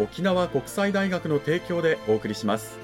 [0.00, 2.78] 沖縄国際大学の提供でお送りします。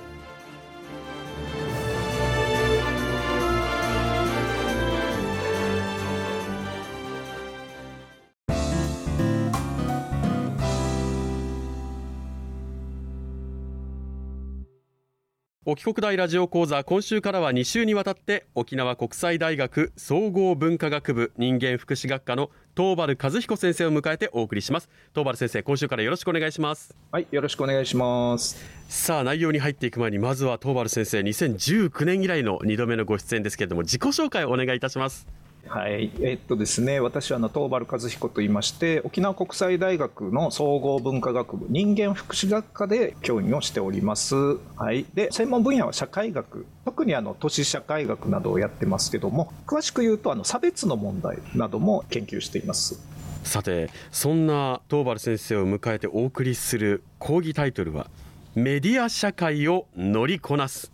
[15.69, 24.91] 沖国大ラジオ講座今週からは2週にわたって沖縄国際大学総合文化学部人間福祉学科の東原和彦先生を迎えてお送りします。
[25.15, 26.95] 東原先生今週からよろしくお願いします。
[27.11, 28.63] はいよろしくお願いします。
[28.89, 35.27] さあ内容に入っていく前にまずは東原先生2019年以来の2度目のご出演ですけれども自己紹介をお願いいたします
[35.69, 44.35] はい、えっとですね、私はあの東原和彦と言いまして、沖縄国際大学の総合文化学部人間福祉学科で教員をしております。
[44.77, 53.01] はい、で専門分野は社会学、特にあの都市社会学などをやってますけども、詳しく言うとあの差別の問題なども研究しています。
[53.43, 58.09] さて、そんな東原先生を迎えてお送りする講義タイトルは
[58.55, 60.91] メディア社会を乗りこなす。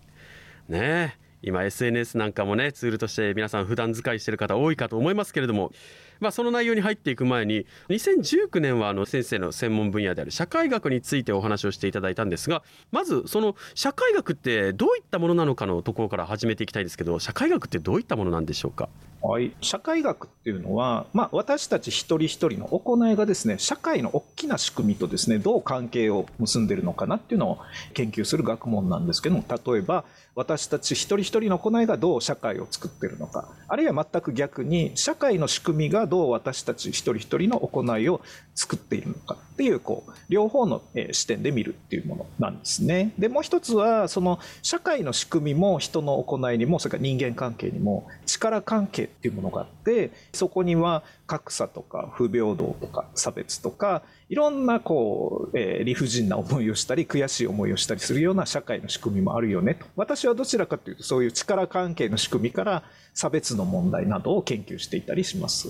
[0.69, 1.22] ねえ。
[1.43, 5.73] 今 SNS なんかもねツールとして皆さん普段使いしてる方多いかと思いますけれども
[6.23, 18.89] まあ、その内容に入っていく前に2019年はあの先生の専門分野である社会学についてお話をしていただいたんですがまずその社会学ってどういったものなのかのところから始めていきたいんですけど社会学ってどういったものなんでしょうか？
[19.25, 27.59] はい、社会学っていうのは、まあ、私たち一人一人の行いがですね社会の大きな仕組みとですねどう関係を結んでるのかなっていうのを
[27.95, 38.23] 研究する学問なんですけども例えば私たち一人一人の行いがどう社会を作ってるのかあるいは全く逆に社会の仕組みがどう私たち一人一人の行いを
[38.57, 39.39] 作っているのか。
[39.63, 43.13] ていうこう両方の視点で見るっていうものなんですね。
[43.17, 54.03] でもう一つはその社会の仕組みも人の行いにもそれから人間関係にも力関係っていうものがあってそこには格差とか不平等とか差別とか
[54.33, 59.85] いろんなこう、えー、理不尽な思いをしたり悔しい思いをしたりするような社会の仕組みもあるよねと。
[59.95, 62.83] 私はどちらかというとそういう力関係の仕組みから
[63.13, 65.69] 差別の問題などを研究していたりします。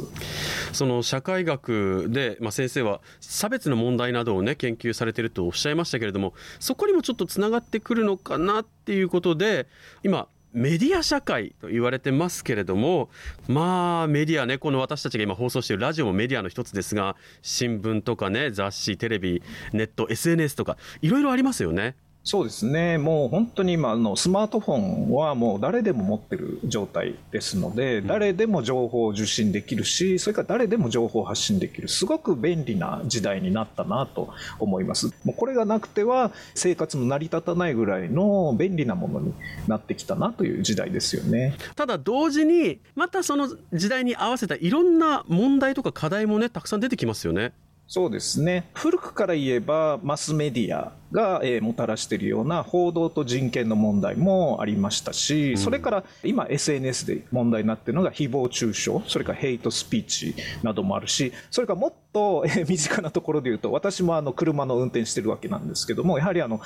[0.73, 9.67] その社会学で、まあ、先生は差別の問題などを、ね、研究されているとおっしゃいましたけれどもそこにもちょっとつながってくるのかなっていうことで
[10.05, 13.09] 今メディア社会と言われてますけれども
[13.49, 19.43] まあメディアねこの私たちが今放送しているラジオもメディアの一つですが新聞とかね雑誌テレビ
[19.73, 21.97] ネット SNS とかいろいろありますよね。
[22.25, 35.13] そうですね、もう本当に今のスマートフォンはもう誰でも持ってる状態ですので、誰でも情報を受信できるし、それから誰でも情報を発信できる、すごく便利な時代になったなと思います。
[35.25, 39.35] もうこれがなくては生活も成り立たないぐらいの便利なものに
[39.67, 41.57] なってきたなという時代ですよね。
[41.75, 47.53] ただ同時に、またその時代に合わせたいろんな問題とか課題もね、たくさん出てきますよね。
[47.89, 48.71] そうですね。
[48.75, 66.61] 古くから言えば、マスメディアが、えー、もたらしているような報道と人権の問題もありましたし、それから今 SNS で問題になっているのが誹謗中傷、それからヘイトスピーチなどもあるし、それからもっと、えー、身近なところで言うと、私もあの車の運転してるわけなんですけども、やはりあの、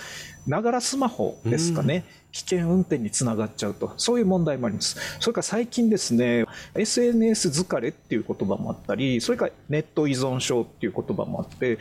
[0.47, 4.97] ながらスマホですかね、危険運転につながっちゃうと、そういう問題もあります。
[5.21, 6.45] それから最近ですね、
[6.75, 11.79] SNS 疲れっていう言葉もあったり、それからネット依存症っていう言葉もあって、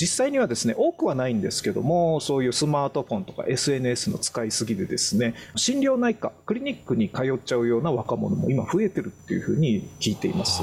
[0.00, 10.62] 実際にはですね、多くはないんですけども、そういうスマートフォンとか SNS の使いすぎでですね、心療内科、クリニックに通っちゃうような若者も今増えてるっていうふうに聞いています。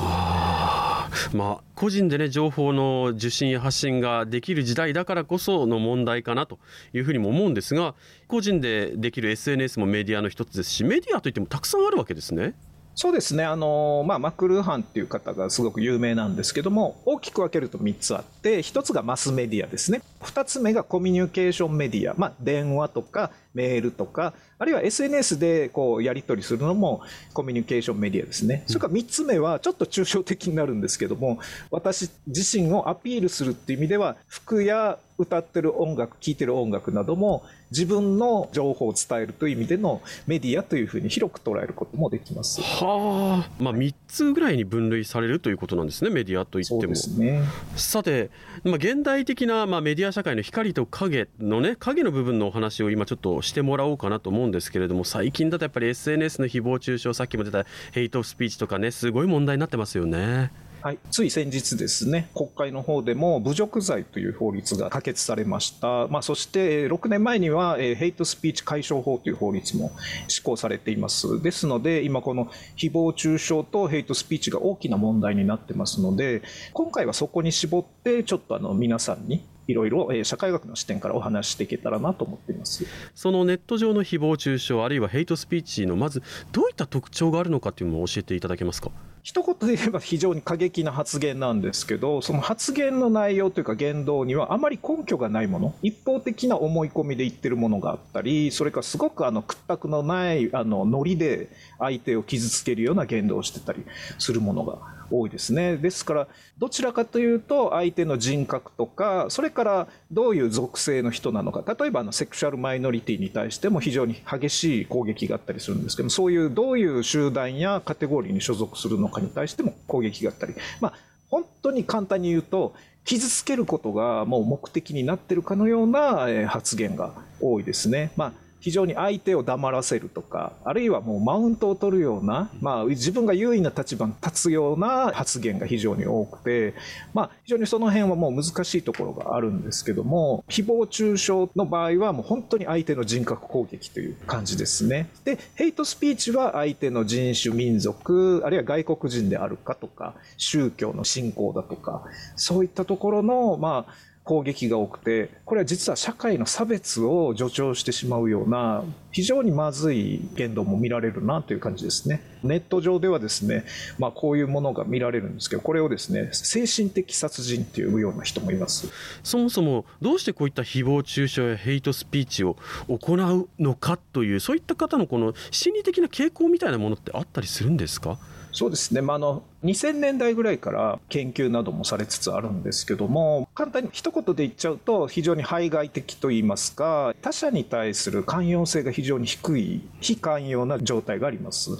[1.33, 6.59] まあ、個人でね情報の受信や発信ができる時代だからこその問題かなと
[6.93, 7.93] いうふうにも思うんですが
[8.27, 12.55] 個人でできる SNS もメディアの一つですしメディアといってもたくさんあるわけですね。
[12.95, 13.43] そうですね。
[13.43, 20.01] あの、まあ、マクルーハンっていう方がすごく有名なんですけども、大きく分けると3つあって、1つがマスメディアですね。
[20.23, 22.15] 2つ目がコミュニケーションメディア。
[22.17, 27.01] まあ、電話とかメールとか、あるいは SNS でこうやり取りするのも
[27.33, 28.63] コミュニケーションメディアですね。
[28.67, 31.39] それから3つ目はちょっと抽象的になるんですけども、
[31.69, 42.61] 私自身をアピールするっていう意味では、服や歌ってる音楽、聴いてる音楽なども自分の情報を伝えるという意味でのメディアというふうに広く捉えることもできます。
[42.61, 46.93] はあ、まあ3つぐらいに分類されるということなんですね、メディアといっても。
[47.17, 47.41] ね、
[47.75, 48.29] さて、
[48.63, 60.51] まあ、現代的なまあメディア社会の光と影のね、影の部分のお話を今ちょっとしてもらおうかなと思うんですけれども、最近だとやっぱり SNS の誹謗中傷、さっきも出たヘイトスピーチとかね、すごい問題になってますよね。
[60.83, 66.07] はい、つい先日ですね、国会の方でも侮辱罪という法律が可決されました。
[66.09, 69.93] まあ、そして6年前にはヘイトスピーチ解消法という法律も
[70.27, 71.41] 施行されています。
[71.41, 76.43] ですので、今この誹謗中傷とヘイトスピーチが大きな問題になってますので、
[76.73, 82.85] 今回はそこに絞ってちょっとあの皆さんにいろいろ社会学の視点からお話していけたらなと思っています。
[83.15, 86.21] そのネット上の誹謗中傷あるいはヘイトスピーチのまず
[86.51, 88.91] どういった特徴があるのかというのを教えていただけますか？
[89.23, 101.47] 一言で言えば非常に過激な発言なんですけどその発言の内容というか言動にはあまり根拠がないもの一方的な思い込みで言ってるものがあったりそれからすごくあの屈託のないあのノリで
[101.79, 103.85] 相手を傷つけるような言動をしてたり
[104.19, 104.79] するものが
[105.13, 105.77] 多いですね。
[105.77, 106.27] ですから、
[106.57, 120.93] どちらかというと、相手の人格とか、それからどういう属性の人なのか、例えばあのセクシャルマイノリティに対しても非常に激しい攻撃があったりするんですけども、そういうどういう集団やカテゴリーに所属するのかに対しても攻撃があったり、まあ、
[121.29, 122.73] 本当に簡単に言うと、
[123.05, 128.11] 傷つけることがもう目的になってるかのような発言が多いですね。
[128.15, 136.73] まあ非常に相手を黙らせるとか、あるいはもうマウントを取るような、まあ自分が優位な立場に立つような発言が非常に多くて、
[137.13, 145.09] まあ非常にその辺はもう難しいところがあるんですけども、誹謗中傷の場合はもう本当に相手の人格攻撃という感じですね。
[145.25, 152.05] で、ヘイトスピーチは相手の人種、民族、あるいは外国人であるかとか、宗教の信仰だとか、
[152.37, 162.23] そういったところの、まあ、攻撃が多くて、これは実は社会の差別を助長してしまうような、非常にまずい言動も見られるなという感じですね。
[162.41, 163.65] ネット上ではですね、
[163.99, 168.87] まあこういうものが見られるんですけど、これをですね、精神的殺人っていうような人もいます。
[169.23, 172.55] そもそもどうしてこういった誹謗中傷やヘイトスピーチを
[172.87, 178.17] 行うのかという、そういった方のこの心理的な傾向みたいなものってあったりするんですか？
[178.55, 191.71] そうですね、まあ、あの2000年代ぐらいから研究などもされつつあるんですけども簡単に一言で言っちゃうと非常に排外的といいますか他者に対する寛容性が非常に低い非寛容な状態があります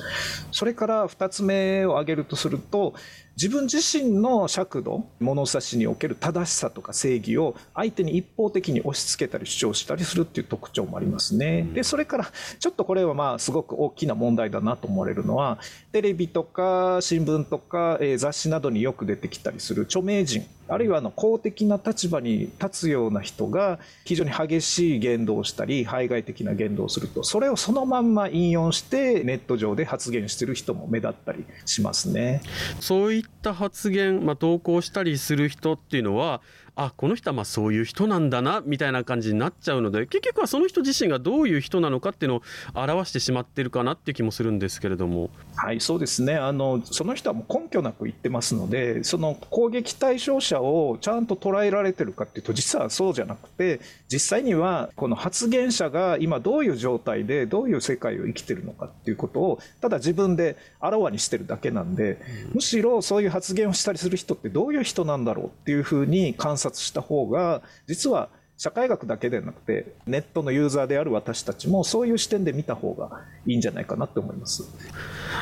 [0.51, 2.93] それから2つ目を挙げるとすると
[3.35, 11.63] 自分自身の尺度物差しにおける正しさとか正義を相手に一方的に押し付けたり主張したりするっていう特徴もありますね。
[11.73, 15.57] でそれからちょっとこれはまあすごく大きな問題だなと思われるのは
[15.91, 32.41] テレビとか新聞とか、え雑誌などによく出てきたりする著名人あるいはあの公的な立場に立つような人が非常に激しい言動をしたり排外的な言動をするとそれをそのまんま引用してネット上で発言してる人も目立ったりしますね。
[32.79, 36.41] そういった発言、まあ、投稿したりする人っていうのは
[36.75, 42.41] あこの人はまあそういう人なんだなみたいな感じになっちゃうので結局はその人自身がどういう人なのかっていうのを
[42.73, 45.29] 表してしまってるかなっていう気もするんですけれども。
[45.55, 46.35] はいそうですね。
[46.35, 53.79] あのその人はもう根拠なく言ってますのでその攻撃対象者をちゃんと捉えられてるかっていうと実はそうじゃなくて
[54.11, 62.19] 実際にはこの発言者が今どういう状態でどういう世界を生きてるのかっていうことをただ自分であらわにしてるだけなんで、
[62.53, 74.63] むしろそういう発言をしたりする人ってどういう人なんだろうっていうふうに観察した方が実は社会学だけでなくてネットのユーザーである私たちもそういう視点で見た方がいいんじゃないかなって思います。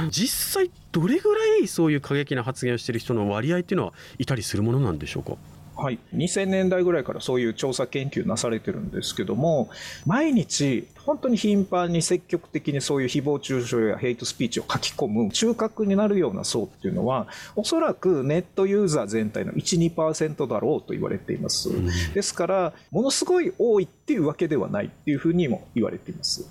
[0.10, 5.34] 実際どれぐらいそういう過激な発言をしている人の割合っていうのはいたりするものなんでしょうか？
[5.82, 9.70] はい、2000年代ぐらいからそういう調査研究なされてるんですけども
[10.06, 26.46] 毎日本当に頻繁に積極的にそういう誹謗中傷やヘイトスピーチを書き込む中核になるような層っていうのはおそらくネットユーザー全体の12%だろうと言われています、うん、ですからものすごい多いっていうわけではないっていうふうにも言われています。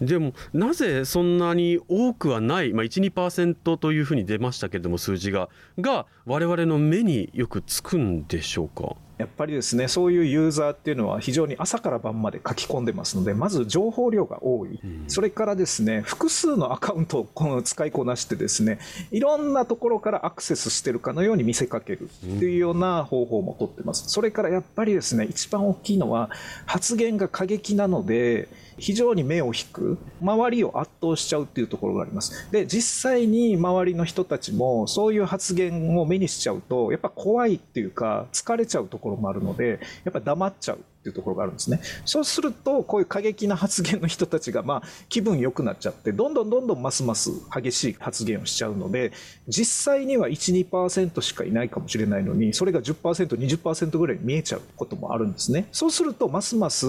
[0.00, 8.96] でもなぜそんなに多くはない、まあ、12%というふうに出ましたけれども数字がが我々の目によくつくんでしょうか？
[9.22, 14.80] やっぱりですね、そういうユーザーっていうのは非常に朝から晩まで書き込んでますので、まず情報量が多い。
[15.06, 18.80] それからですね、複数のアカウントをこの使いこなしてですね、
[19.12, 24.08] いろんなところからアクセスしてるかのように見せかけるっていうような方法もとってます。
[24.08, 26.30] それからやっぱりですね、一番大きいのは
[26.66, 28.48] 発言が過激なので、
[28.78, 32.50] 非常に目を引く、周りを圧倒しちゃうっていうところがあります。
[32.50, 40.78] で、実際に周りの人たちもそういう発言を目にしちゃうと、やっぱ怖いっていうか、疲れちゃうところもあるので、やっぱ黙っちゃう。
[41.02, 41.80] っていうところがあるんですね。
[42.04, 49.10] そうすると、こういう過激な発言の人たちが、まあ、気分良くなっちゃって、どんどんどんどんますます激しい発言をしちゃうので、
[49.48, 55.66] 実際には1、2%しかいないかもしれないのに、それが10%、20%ぐらいに見えちゃうこともあるんですね。
[55.72, 56.86] そうすると、ますます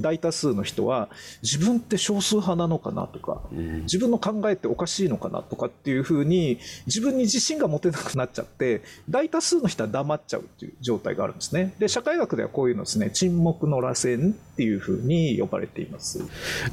[0.00, 1.10] 大多数の人は、
[1.42, 3.42] 自分って少数派なのかなとか、
[3.82, 11.74] 自分の考えっておかしいのかなとかっていうふうに、自分に自信が持てなくなっちゃって、大多数の人は黙っちゃうっていう状態があるんですね。
[11.78, 16.24] で、社会学ではこういうのですね、沈黙の螺旋っていうふうに呼ばれています。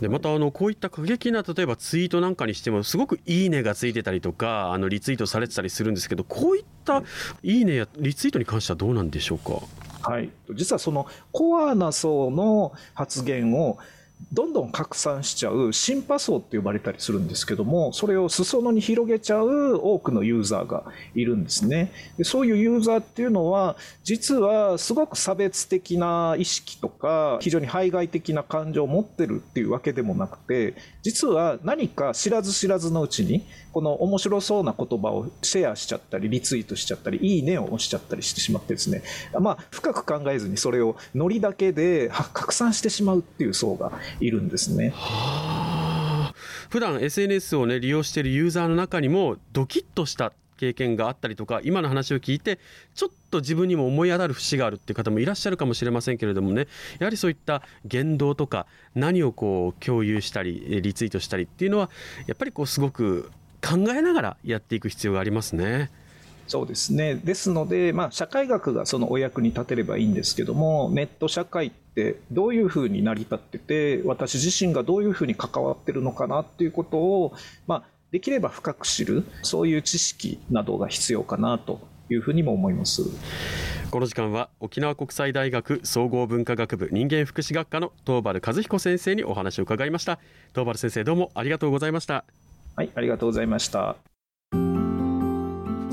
[0.02, 7.04] でまたあのこういった過激な例えばツイートなんかにしてもすごくいいねがついてたりとかあのリツイートされてたりするんですけどこういった
[7.44, 9.62] いいねやリツイートに関してはどうなんでしょうか？
[10.10, 13.78] はい、実はそのコアな層の発言を
[14.34, 20.84] どんどん拡散しちゃうシンパ層って呼ばれたりするんですけども、それを裾野に広げちゃう多くのユーザーが
[21.16, 21.92] いるんですね。
[22.18, 39.04] でそういうユーザーっていうのは、実はすごく差別的な意識とか、非常に排外的な感情を持ってるっていうわけでもなくて、実は何か知らず知らずのうちに、この面白そうな言葉をシェアしちゃったり、リツイートしちゃったり、いいねを押しちゃったりしてしまってですね、
[39.40, 44.94] まあ、深く考えずにそれをノリだけで拡散してしまうっていう層がいるんですね。
[46.70, 52.60] 普段 SNS をね利用しているユーザーの中にもドキッとした経験があったりとか今の話を聞いて
[52.96, 56.68] ちょっと自分にも思い当たる節があるっていう方もいらっしゃるかもしれませんけれどもね
[57.00, 61.90] やはりそういった言動とか何をこう共有したりリツイートしたりっていうのは
[62.26, 65.90] やっぱりこうすごく考えながらやっていく必要がありますね。
[66.48, 67.16] そうですね。
[67.16, 77.34] ですので、まあ、社会学がそのお役に立てればいいんですけども、ネット社会ってどういうふうに成り立ってて、私自身がどういうふうに関わってるのかなっていうことを、
[77.68, 83.04] まあ、できれば深く知る、そういう知識などが必要かなというふうにも思います。
[83.90, 92.26] この時間は沖縄国際大学総合文化学部人間福祉学科の東原和彦先生にお話を伺いました東原先生どうもありがとうございました
[92.76, 94.17] はいありがとうございました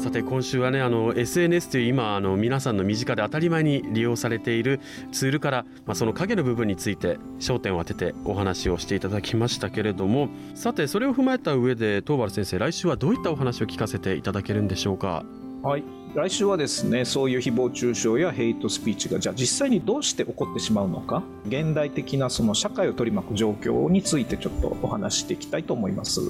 [0.04, 4.78] さて今週はねあの SNS という今あの皆さんの身近で当たり前に利用されている
[5.12, 15.24] ツールから、まあ、その影の部分について焦点を当ててお話をしていただきましたけれどもさてそれを踏まえた上で東原先生来週はどういったお話を聞かせていただけるんでしょうか？
[15.62, 15.84] はい
[16.14, 26.20] 来週はですねそういう誹謗中傷やヘイトスピーチがじゃあ実際にどうして起こってしまうのか現代的なその社会を取り巻く状況についてちょっとお話していきたいと思います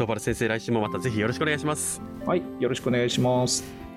[0.00, 2.00] 東原先生来週もまたぜひよろしくお願いします。
[2.24, 3.89] はいよろしくお願いします。